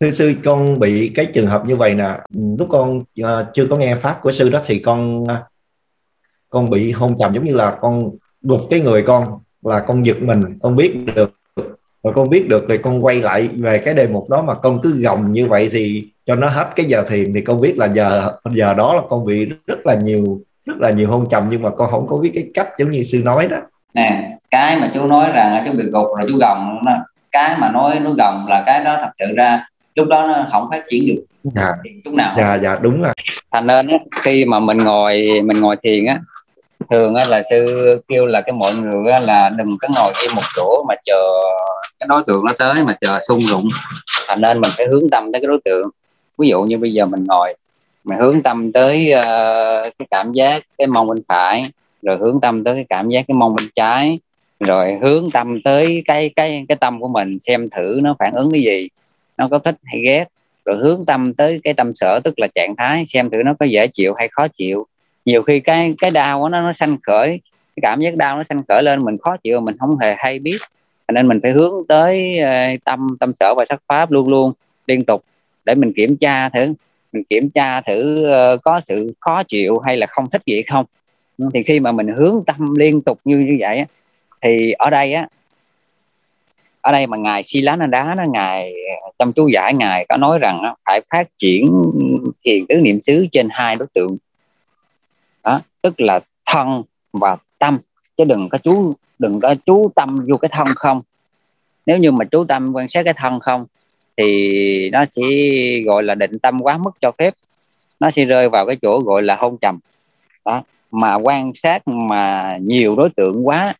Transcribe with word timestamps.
thưa 0.00 0.10
sư 0.10 0.34
con 0.44 0.80
bị 0.80 1.12
cái 1.14 1.26
trường 1.26 1.46
hợp 1.46 1.66
như 1.66 1.76
vậy 1.76 1.94
nè. 1.94 2.18
Lúc 2.58 2.68
con 2.70 2.98
uh, 2.98 3.26
chưa 3.54 3.66
có 3.66 3.76
nghe 3.76 3.94
pháp 3.94 4.22
của 4.22 4.32
sư 4.32 4.48
đó 4.48 4.60
thì 4.64 4.78
con 4.78 5.22
uh, 5.22 5.28
con 6.50 6.70
bị 6.70 6.92
hôn 6.92 7.16
trầm 7.18 7.32
giống 7.34 7.44
như 7.44 7.54
là 7.54 7.78
con 7.80 8.10
đục 8.42 8.60
cái 8.70 8.80
người 8.80 9.02
con 9.02 9.24
là 9.62 9.80
con 9.80 10.04
giật 10.04 10.22
mình 10.22 10.40
con 10.62 10.76
biết 10.76 10.96
được. 11.14 11.32
Rồi 12.02 12.12
con 12.16 12.30
biết 12.30 12.48
được 12.48 12.68
rồi 12.68 12.78
con 12.78 13.04
quay 13.04 13.20
lại 13.20 13.48
về 13.56 13.78
cái 13.78 13.94
đề 13.94 14.08
mục 14.08 14.30
đó 14.30 14.42
mà 14.42 14.54
con 14.54 14.80
cứ 14.82 15.02
gồng 15.02 15.32
như 15.32 15.46
vậy 15.46 15.68
thì 15.72 16.08
cho 16.26 16.34
nó 16.34 16.48
hết 16.48 16.68
cái 16.76 16.86
giờ 16.86 17.04
thiền 17.08 17.34
thì 17.34 17.40
con 17.40 17.60
biết 17.60 17.78
là 17.78 17.88
giờ 17.88 18.32
giờ 18.54 18.74
đó 18.74 18.94
là 18.94 19.02
con 19.08 19.26
bị 19.26 19.48
rất 19.66 19.78
là 19.84 19.94
nhiều 19.94 20.40
rất 20.66 20.76
là 20.78 20.90
nhiều 20.90 21.08
hôn 21.08 21.26
trầm 21.30 21.48
nhưng 21.50 21.62
mà 21.62 21.70
con 21.70 21.90
không 21.90 22.06
có 22.06 22.16
biết 22.16 22.30
cái 22.34 22.50
cách 22.54 22.68
giống 22.78 22.90
như 22.90 23.02
sư 23.02 23.22
nói 23.24 23.48
đó. 23.48 23.56
Nè 23.94 24.38
cái 24.50 24.80
mà 24.80 24.90
chú 24.94 25.06
nói 25.06 25.30
rằng 25.34 25.64
chú 25.66 25.72
bị 25.76 25.84
gục 25.90 26.06
rồi 26.16 26.26
chú 26.28 26.38
gồng 26.38 26.78
đó, 26.86 26.92
cái 27.32 27.56
mà 27.58 27.70
nói 27.70 28.00
nó 28.00 28.10
gồng 28.10 28.46
là 28.48 28.62
cái 28.66 28.84
đó 28.84 28.96
thật 29.00 29.10
sự 29.18 29.24
ra 29.36 29.66
lúc 29.94 30.08
đó 30.08 30.24
nó 30.26 30.48
không 30.52 30.68
phát 30.70 30.84
triển 30.90 31.06
được. 31.06 31.24
Dạ. 31.44 31.72
Chút 32.04 32.14
nào. 32.14 32.34
Dạ 32.38 32.54
dạ 32.54 32.78
đúng 32.82 33.02
rồi. 33.02 33.12
Thành 33.50 33.66
nên 33.66 33.88
á, 33.88 33.98
khi 34.22 34.44
mà 34.44 34.58
mình 34.58 34.78
ngồi 34.78 35.26
mình 35.44 35.60
ngồi 35.60 35.76
thiền 35.82 36.06
á 36.06 36.18
thường 36.90 37.14
á, 37.14 37.24
là 37.28 37.42
sư 37.50 37.84
kêu 38.08 38.26
là 38.26 38.40
cái 38.40 38.52
mọi 38.52 38.74
người 38.74 39.12
á, 39.12 39.20
là 39.20 39.50
đừng 39.58 39.76
có 39.80 39.88
ngồi 39.94 40.12
im 40.22 40.34
một 40.34 40.42
chỗ 40.56 40.84
mà 40.88 40.94
chờ 41.04 41.32
cái 41.98 42.06
đối 42.08 42.22
tượng 42.26 42.44
nó 42.44 42.52
tới 42.58 42.74
mà 42.86 42.96
chờ 43.00 43.18
sung 43.28 43.40
rụng 43.40 43.68
thành 44.28 44.40
nên 44.40 44.60
mình 44.60 44.70
phải 44.76 44.86
hướng 44.86 45.10
tâm 45.10 45.32
tới 45.32 45.40
cái 45.40 45.48
đối 45.48 45.60
tượng. 45.64 45.88
Ví 46.38 46.48
dụ 46.48 46.60
như 46.60 46.78
bây 46.78 46.92
giờ 46.92 47.06
mình 47.06 47.24
ngồi 47.28 47.54
mình 48.04 48.18
hướng 48.18 48.42
tâm 48.42 48.72
tới 48.72 49.12
uh, 49.14 49.92
cái 49.98 50.06
cảm 50.10 50.32
giác 50.32 50.62
cái 50.78 50.86
mông 50.86 51.06
bên 51.06 51.18
phải 51.28 51.70
rồi 52.02 52.16
hướng 52.16 52.40
tâm 52.40 52.64
tới 52.64 52.74
cái 52.74 52.84
cảm 52.88 53.08
giác 53.08 53.24
cái 53.28 53.34
mông 53.34 53.54
bên 53.54 53.68
trái 53.76 54.18
rồi 54.60 54.98
hướng 55.02 55.30
tâm 55.30 55.62
tới 55.64 56.02
cái 56.06 56.30
cái 56.36 56.64
cái 56.68 56.76
tâm 56.76 57.00
của 57.00 57.08
mình 57.08 57.38
xem 57.40 57.68
thử 57.70 57.98
nó 58.02 58.16
phản 58.18 58.32
ứng 58.32 58.50
cái 58.50 58.60
gì 58.60 58.88
nó 59.40 59.48
có 59.48 59.58
thích 59.58 59.76
hay 59.84 60.00
ghét. 60.00 60.24
Rồi 60.64 60.76
hướng 60.82 61.04
tâm 61.06 61.34
tới 61.34 61.60
cái 61.64 61.74
tâm 61.74 61.92
sở, 61.94 62.20
tức 62.24 62.38
là 62.38 62.46
trạng 62.54 62.74
thái, 62.76 63.04
xem 63.06 63.30
thử 63.30 63.42
nó 63.42 63.54
có 63.60 63.66
dễ 63.66 63.86
chịu 63.86 64.14
hay 64.14 64.28
khó 64.32 64.48
chịu. 64.48 64.86
Nhiều 65.24 65.42
khi 65.42 65.60
cái 65.60 65.94
cái 65.98 66.10
đau 66.10 66.48
nó 66.48 66.60
nó 66.60 66.72
sanh 66.72 66.96
khởi. 67.02 67.28
Cái 67.76 67.80
cảm 67.82 68.00
giác 68.00 68.16
đau 68.16 68.36
nó 68.36 68.44
sanh 68.48 68.60
khởi 68.68 68.82
lên, 68.82 69.04
mình 69.04 69.16
khó 69.18 69.36
chịu, 69.36 69.60
mình 69.60 69.76
không 69.80 69.98
hề 69.98 70.14
hay 70.18 70.38
biết. 70.38 70.58
Nên 71.12 71.28
mình 71.28 71.40
phải 71.42 71.50
hướng 71.50 71.74
tới 71.88 72.38
ờ, 72.38 72.60
tâm 72.84 73.08
tâm 73.20 73.32
sở 73.40 73.54
và 73.56 73.64
sắc 73.68 73.82
pháp 73.88 74.10
luôn 74.10 74.28
luôn, 74.28 74.52
liên 74.86 75.04
tục, 75.04 75.24
để 75.64 75.74
mình 75.74 75.92
kiểm 75.92 76.16
tra 76.16 76.48
thử. 76.48 76.74
Mình 77.12 77.24
kiểm 77.30 77.50
tra 77.50 77.80
thử 77.80 78.24
ờ, 78.24 78.56
có 78.56 78.80
sự 78.84 79.12
khó 79.20 79.42
chịu 79.42 79.78
hay 79.78 79.96
là 79.96 80.06
không 80.06 80.30
thích 80.30 80.42
gì 80.46 80.62
không. 80.62 80.86
Thì 81.54 81.62
khi 81.62 81.80
mà 81.80 81.92
mình 81.92 82.08
hướng 82.16 82.42
tâm 82.46 82.74
liên 82.78 83.02
tục 83.02 83.18
như 83.24 83.38
như 83.38 83.56
vậy 83.60 83.84
thì 84.42 84.72
ở 84.72 84.90
đây 84.90 85.12
á 85.12 85.28
ở 86.80 86.92
đây 86.92 87.06
mà 87.06 87.16
ngài 87.16 87.42
si 87.42 87.60
lá 87.60 87.76
đá 87.76 88.14
nó 88.16 88.24
ngài 88.32 88.72
ờ, 89.04 89.10
trong 89.18 89.32
chú 89.32 89.48
giải, 89.48 89.74
ngài 89.74 90.06
có 90.08 90.16
nói 90.16 90.38
rằng 90.38 90.74
phải 90.86 91.00
phát 91.10 91.28
triển 91.36 91.66
thiền 92.44 92.66
tứ 92.68 92.74
niệm 92.74 93.02
xứ 93.02 93.26
trên 93.32 93.48
hai 93.50 93.76
đối 93.76 93.88
tượng. 93.94 94.16
Đó, 95.44 95.60
tức 95.82 96.00
là 96.00 96.20
thân 96.46 96.82
và 97.12 97.36
tâm. 97.58 97.78
Chứ 98.16 98.24
đừng 98.24 98.48
có 98.48 98.58
chú, 98.58 98.94
đừng 99.18 99.40
có 99.40 99.54
chú 99.66 99.90
tâm 99.94 100.16
vô 100.28 100.36
cái 100.36 100.48
thân 100.52 100.68
không. 100.76 101.02
Nếu 101.86 101.98
như 101.98 102.12
mà 102.12 102.24
chú 102.24 102.44
tâm 102.44 102.72
quan 102.72 102.88
sát 102.88 103.02
cái 103.04 103.14
thân 103.16 103.40
không, 103.40 103.66
thì 104.16 104.90
nó 104.90 105.04
sẽ 105.04 105.22
gọi 105.86 106.02
là 106.02 106.14
định 106.14 106.38
tâm 106.38 106.58
quá 106.60 106.78
mức 106.78 106.90
cho 107.00 107.12
phép. 107.18 107.34
Nó 108.00 108.10
sẽ 108.10 108.24
rơi 108.24 108.48
vào 108.48 108.66
cái 108.66 108.76
chỗ 108.82 109.00
gọi 109.00 109.22
là 109.22 109.36
hôn 109.36 109.56
trầm. 109.60 109.78
Đó, 110.44 110.62
mà 110.90 111.14
quan 111.14 111.54
sát 111.54 111.88
mà 111.88 112.52
nhiều 112.62 112.96
đối 112.96 113.08
tượng 113.16 113.46
quá 113.46 113.74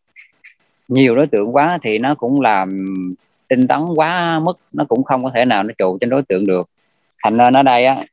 nhiều 0.91 1.17
đối 1.17 1.27
tượng 1.27 1.57
quá 1.57 1.79
thì 1.83 1.99
nó 1.99 2.15
cũng 2.15 2.41
làm 2.41 2.87
tinh 3.49 3.69
tấn 3.69 3.81
quá 3.95 4.41
mức, 4.41 4.59
nó 4.73 4.85
cũng 4.89 5.05
không 5.05 5.25
có 5.25 5.31
thể 5.35 5.45
nào 5.45 5.63
nó 5.63 5.75
trụ 5.79 5.99
trên 6.01 6.11
đối 6.11 6.23
tượng 6.23 6.47
được. 6.47 6.69
Thành 7.25 7.37
nên 7.37 7.57
ở 7.57 7.63
đây 7.63 7.85
á, 7.85 8.05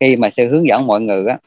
khi 0.00 0.16
mà 0.16 0.30
sư 0.30 0.48
hướng 0.48 0.66
dẫn 0.66 0.86
mọi 0.86 1.00
người 1.00 1.26
á, 1.26 1.38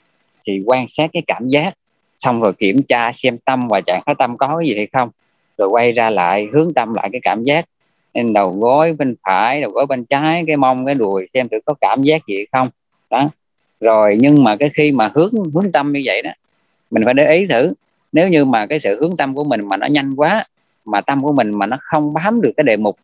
thì 0.48 0.64
quan 0.66 0.86
sát 0.90 1.10
cái 1.14 1.24
cảm 1.28 1.48
giác, 1.48 1.74
xong 2.20 2.42
rồi 2.42 2.54
kiểm 2.54 2.84
tra 2.84 3.12
xem 3.14 3.38
tâm 3.38 3.68
và 3.68 3.82
trạng 3.82 4.02
thái 4.06 4.16
tâm 4.20 4.38
có 4.38 4.48
cái 4.48 4.70
gì 4.70 4.76
hay 4.76 4.88
không, 4.94 5.10
rồi 5.58 5.70
quay 5.70 5.92
ra 5.92 6.10
lại 6.10 6.48
hướng 6.54 6.74
tâm 6.74 6.94
lại 6.94 7.10
cái 7.12 7.22
cảm 7.24 7.44
giác. 7.44 7.66
Nên 8.14 8.34
đầu 8.34 8.58
gối 8.60 8.94
bên 8.94 9.16
phải, 9.24 9.62
đầu 9.62 9.72
gối 9.72 9.86
bên 9.86 10.06
trái, 10.06 10.44
cái 10.48 10.58
mông, 10.58 10.86
cái 10.86 10.96
đùi 10.96 11.28
xem 11.34 11.48
thử 11.50 11.58
có 11.66 11.74
cảm 11.82 12.02
giác 12.02 12.28
gì 12.28 12.36
hay 12.36 12.48
không. 12.52 12.70
Đó. 13.10 13.30
Rồi 13.80 14.16
nhưng 14.20 14.44
mà 14.44 14.56
cái 14.56 14.70
khi 14.74 14.92
mà 14.92 15.12
hướng 15.16 15.32
hướng 15.54 15.72
tâm 15.72 15.92
như 15.94 16.02
vậy 16.06 16.22
đó, 16.22 16.32
mình 16.92 17.04
phải 17.06 17.14
để 17.14 17.34
ý 17.34 17.48
thử. 17.48 17.74
Nếu 18.12 18.30
như 18.30 18.46
mà 18.46 18.66
cái 18.66 18.80
sự 18.80 19.00
hướng 19.02 19.18
tâm 19.18 19.36
của 19.36 19.44
mình 19.44 19.62
mà 19.68 19.78
nó 19.78 19.88
nhanh 19.88 20.16
quá 20.16 20.46
mà 20.86 21.02
tâm 21.02 21.24
của 21.24 21.32
mình 21.32 21.52
mà 21.58 21.66
nó 21.66 21.78
không 21.82 22.14
bám 22.14 22.42
được 22.42 22.52
cái 22.58 22.64
đề 22.64 22.78
mục 22.78 22.98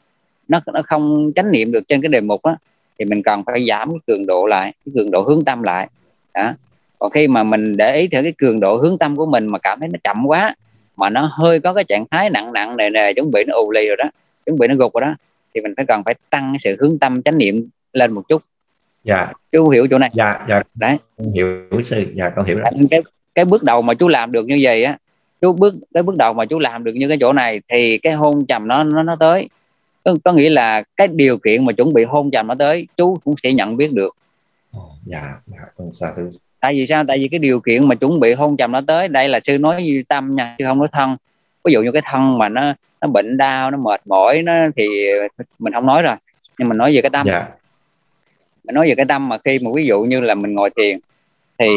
nó 0.47 0.59
nó 0.73 0.81
không 0.85 1.31
chánh 1.35 1.51
niệm 1.51 1.71
được 1.71 1.87
trên 1.87 2.01
cái 2.01 2.09
đề 2.09 2.21
mục 2.21 2.43
á 2.43 2.55
thì 2.99 3.05
mình 3.05 3.23
cần 3.23 3.43
phải 3.45 3.65
giảm 3.67 3.89
cái 3.89 3.99
cường 4.07 4.25
độ 4.25 4.45
lại 4.45 4.73
cái 4.85 4.93
cường 4.95 5.11
độ 5.11 5.21
hướng 5.21 5.45
tâm 5.45 5.63
lại. 5.63 5.89
Đó. 6.33 6.53
Còn 6.99 7.11
khi 7.11 7.27
mà 7.27 7.43
mình 7.43 7.77
để 7.77 7.95
ý 7.95 8.07
theo 8.07 8.23
cái 8.23 8.33
cường 8.37 8.59
độ 8.59 8.77
hướng 8.77 8.97
tâm 8.97 9.15
của 9.15 9.25
mình 9.25 9.47
mà 9.47 9.59
cảm 9.59 9.79
thấy 9.79 9.89
nó 9.93 9.99
chậm 10.03 10.27
quá 10.27 10.55
mà 10.95 11.09
nó 11.09 11.29
hơi 11.33 11.59
có 11.59 11.73
cái 11.73 11.83
trạng 11.83 12.05
thái 12.11 12.29
nặng 12.29 12.53
nặng 12.53 12.77
nề 12.77 12.89
nề 12.89 13.13
chuẩn 13.13 13.31
bị 13.31 13.43
nó 13.47 13.53
ù 13.55 13.71
lì 13.71 13.87
rồi 13.87 13.97
đó 13.97 14.05
chuẩn 14.45 14.59
bị 14.59 14.67
nó 14.67 14.75
gục 14.75 14.93
rồi 14.93 15.01
đó 15.01 15.15
thì 15.53 15.61
mình 15.61 15.73
phải 15.77 15.85
cần 15.85 16.03
phải 16.03 16.15
tăng 16.29 16.49
cái 16.51 16.59
sự 16.59 16.75
hướng 16.79 16.99
tâm 16.99 17.21
chánh 17.21 17.37
niệm 17.37 17.69
lên 17.93 18.11
một 18.11 18.23
chút. 18.29 18.41
Dạ. 19.03 19.31
Chú 19.51 19.69
hiểu 19.69 19.87
chỗ 19.91 19.97
này. 19.97 20.11
Dạ 20.13 20.45
dạ. 20.49 20.61
Đấy. 20.75 20.97
Con 21.17 21.31
hiểu 21.31 21.81
sư 21.83 22.05
dạ 22.13 22.29
con 22.29 22.45
hiểu 22.45 22.57
rồi. 22.57 22.87
cái 22.91 23.01
cái 23.35 23.45
bước 23.45 23.63
đầu 23.63 23.81
mà 23.81 23.93
chú 23.93 24.07
làm 24.07 24.31
được 24.31 24.45
như 24.45 24.59
vậy 24.61 24.83
á 24.83 24.97
chú 25.41 25.53
bước 25.53 25.75
cái 25.93 26.03
bước 26.03 26.15
đầu 26.17 26.33
mà 26.33 26.45
chú 26.45 26.59
làm 26.59 26.83
được 26.83 26.93
như 26.95 27.07
cái 27.07 27.17
chỗ 27.21 27.33
này 27.33 27.61
thì 27.67 27.97
cái 27.97 28.13
hôn 28.13 28.45
trầm 28.45 28.67
nó 28.67 28.83
nó 28.83 29.03
nó 29.03 29.15
tới. 29.15 29.49
Có, 30.03 30.15
có 30.23 30.33
nghĩa 30.33 30.49
là 30.49 30.83
cái 30.97 31.07
điều 31.07 31.37
kiện 31.37 31.65
mà 31.65 31.73
chuẩn 31.73 31.93
bị 31.93 32.03
hôn 32.03 32.31
trầm 32.31 32.47
nó 32.47 32.55
tới 32.59 32.87
chú 32.97 33.17
cũng 33.23 33.35
sẽ 33.43 33.53
nhận 33.53 33.77
biết 33.77 33.93
được. 33.93 34.15
Dạ 35.05 35.33
dạ 35.47 35.57
thứ 36.15 36.29
tại 36.59 36.73
vì 36.73 36.87
sao? 36.87 37.03
Tại 37.07 37.19
vì 37.19 37.27
cái 37.27 37.39
điều 37.39 37.59
kiện 37.59 37.87
mà 37.87 37.95
chuẩn 37.95 38.19
bị 38.19 38.33
hôn 38.33 38.57
trầm 38.57 38.71
nó 38.71 38.81
tới 38.81 39.07
đây 39.07 39.29
là 39.29 39.39
sư 39.43 39.57
nói 39.57 39.83
như 39.83 40.03
tâm 40.07 40.35
nha 40.35 40.55
chứ 40.57 40.65
không 40.65 40.79
nói 40.79 40.87
thân. 40.91 41.17
Ví 41.63 41.73
dụ 41.73 41.81
như 41.81 41.91
cái 41.91 42.01
thân 42.05 42.37
mà 42.37 42.49
nó 42.49 42.73
nó 43.01 43.07
bệnh 43.07 43.37
đau 43.37 43.71
nó 43.71 43.77
mệt 43.77 44.01
mỏi 44.05 44.41
nó 44.41 44.53
thì 44.75 44.85
mình 45.59 45.73
không 45.73 45.85
nói 45.85 46.01
rồi. 46.01 46.15
Nhưng 46.59 46.69
mình 46.69 46.77
nói 46.77 46.95
về 46.95 47.01
cái 47.01 47.09
tâm. 47.09 47.27
Dạ. 47.27 47.47
Mình 48.63 48.75
nói 48.75 48.87
về 48.87 48.95
cái 48.95 49.05
tâm 49.05 49.29
mà 49.29 49.37
khi 49.45 49.59
mà 49.59 49.71
ví 49.75 49.85
dụ 49.85 50.03
như 50.03 50.19
là 50.19 50.35
mình 50.35 50.53
ngồi 50.53 50.69
thiền 50.77 50.99
thì 51.59 51.69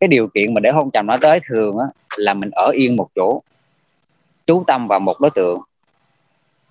cái 0.00 0.08
điều 0.08 0.28
kiện 0.34 0.54
mà 0.54 0.60
để 0.60 0.70
hôn 0.70 0.90
trầm 0.90 1.06
nó 1.06 1.16
tới 1.20 1.40
thường 1.48 1.78
á, 1.78 1.86
là 2.16 2.34
mình 2.34 2.50
ở 2.50 2.70
yên 2.74 2.96
một 2.96 3.08
chỗ 3.14 3.42
chú 4.46 4.64
tâm 4.66 4.86
vào 4.88 5.00
một 5.00 5.20
đối 5.20 5.30
tượng. 5.30 5.60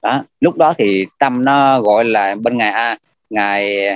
Đó 0.01 0.23
lúc 0.39 0.57
đó 0.57 0.73
thì 0.77 1.05
tâm 1.19 1.45
nó 1.45 1.81
gọi 1.81 2.05
là 2.05 2.35
bên 2.35 2.57
ngài 2.57 2.71
a 2.71 2.97
ngài 3.29 3.87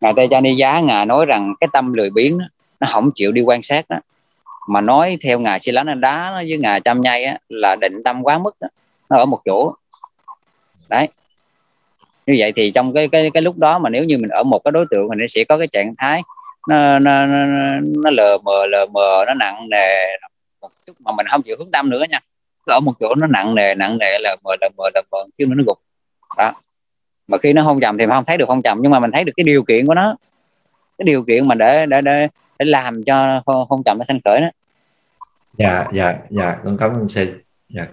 ngài 0.00 0.12
tây 0.16 0.26
cha 0.30 0.40
ni 0.40 0.54
giá 0.54 0.80
ngài 0.80 1.06
nói 1.06 1.26
rằng 1.26 1.54
cái 1.60 1.68
tâm 1.72 1.92
lười 1.92 2.10
biếng 2.10 2.38
đó, 2.38 2.44
nó 2.80 2.88
không 2.92 3.10
chịu 3.14 3.32
đi 3.32 3.42
quan 3.42 3.62
sát 3.62 3.88
đó. 3.88 3.98
Mà 4.68 4.80
nói 4.80 5.18
theo 5.22 5.40
ngài 5.40 5.60
si 5.60 5.72
lánh 5.72 6.00
đá 6.00 6.32
với 6.34 6.58
ngài 6.58 6.80
trăm 6.80 7.00
nhây 7.00 7.24
á, 7.24 7.38
là 7.48 7.76
định 7.76 8.02
tâm 8.04 8.22
quá 8.22 8.38
mức 8.38 8.56
đó. 8.60 8.68
nó 9.10 9.16
ở 9.16 9.26
một 9.26 9.40
chỗ. 9.44 9.74
Đấy. 10.88 11.08
Như 12.26 12.34
vậy 12.38 12.52
thì 12.52 12.70
trong 12.70 12.94
cái 12.94 13.08
cái 13.08 13.30
cái 13.30 13.42
lúc 13.42 13.58
đó 13.58 13.78
mà 13.78 13.90
nếu 13.90 14.04
như 14.04 14.18
mình 14.18 14.30
ở 14.30 14.42
một 14.42 14.58
cái 14.64 14.72
đối 14.72 14.86
tượng 14.90 15.08
thì 15.12 15.20
nó 15.20 15.26
sẽ 15.28 15.44
có 15.44 15.58
cái 15.58 15.66
trạng 15.66 15.94
thái 15.98 16.22
nó 16.68 16.98
nó 16.98 17.26
nó, 17.26 17.46
nó 18.04 18.10
lờ 18.10 18.38
mờ 18.38 18.66
lờ 18.66 18.86
mờ 18.86 19.24
nó 19.26 19.34
nặng 19.34 19.68
nề. 19.70 20.16
Một 20.60 20.70
chút 20.86 20.92
mà 21.00 21.12
mình 21.16 21.26
không 21.26 21.42
chịu 21.42 21.56
hướng 21.58 21.70
tâm 21.70 21.90
nữa 21.90 22.02
nha. 22.10 22.20
Ở 22.66 22.80
một 22.80 22.92
chỗ 23.00 23.14
nó 23.14 23.26
nặng 23.26 23.54
nề 23.54 23.74
nặng 23.74 23.98
nề 23.98 24.18
lờ 24.18 24.36
mờ 24.44 24.56
lờ 24.60 24.68
mờ 24.76 24.84
lờ 24.94 25.02
mờ 25.10 25.18
chứ 25.38 25.44
nó 25.48 25.62
gục. 25.66 25.78
Đó. 26.38 26.52
Mà 27.26 27.38
khi 27.38 27.52
nó 27.52 27.64
không 27.64 27.80
trầm 27.80 27.98
thì 27.98 28.06
không 28.06 28.24
thấy 28.24 28.36
được 28.36 28.46
không 28.48 28.62
trầm 28.62 28.78
nhưng 28.80 28.90
mà 28.90 29.00
mình 29.00 29.10
thấy 29.12 29.24
được 29.24 29.32
cái 29.36 29.44
điều 29.44 29.62
kiện 29.62 29.86
của 29.86 29.94
nó. 29.94 30.16
Cái 30.98 31.04
điều 31.04 31.24
kiện 31.24 31.48
mà 31.48 31.54
để 31.54 31.86
để 31.86 32.00
để, 32.00 32.28
để 32.58 32.66
làm 32.66 33.02
cho 33.02 33.42
không 33.68 33.82
trầm 33.84 33.98
nó 33.98 34.04
sanh 34.04 34.20
khởi 34.24 34.40
đó. 34.40 34.46
Dạ 35.58 35.86
dạ 35.92 36.14
dạ. 36.30 36.56
Con 36.64 36.76
cảm 36.80 36.94
ơn 36.94 37.08
sư. 37.08 37.40
Dạ. 37.68 37.86